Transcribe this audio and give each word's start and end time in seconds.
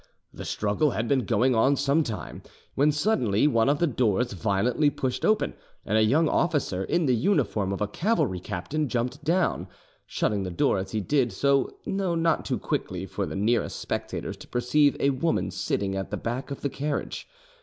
The 0.33 0.45
struggle 0.45 0.89
had 0.89 1.07
been 1.07 1.25
going 1.25 1.53
on 1.53 1.75
same 1.75 2.01
time, 2.01 2.41
when 2.73 2.91
suddenly 2.91 3.45
one 3.45 3.69
of 3.69 3.77
the 3.77 3.85
doors 3.85 4.33
violently 4.33 4.89
pushed 4.89 5.23
open, 5.23 5.53
and 5.85 5.95
a 5.95 6.01
young 6.03 6.27
officer 6.27 6.83
in 6.83 7.05
the 7.05 7.13
uniform 7.13 7.71
of 7.71 7.81
a 7.81 7.87
cavalry 7.87 8.39
captain 8.39 8.89
jumped 8.89 9.23
down, 9.23 9.67
shutting 10.07 10.41
the 10.41 10.49
door 10.49 10.79
as 10.79 10.89
he 10.89 11.01
did 11.01 11.31
so 11.31 11.77
though 11.85 12.15
not 12.15 12.45
too 12.45 12.57
quickly 12.57 13.05
for 13.05 13.27
the 13.27 13.35
nearest 13.35 13.79
spectators 13.79 14.37
to 14.37 14.47
perceive 14.47 14.97
a 14.99 15.11
woman 15.11 15.51
sitting 15.51 15.95
at 15.95 16.09
the 16.09 16.17
back 16.17 16.49
of 16.49 16.61
the 16.61 16.69
carriage. 16.69 17.27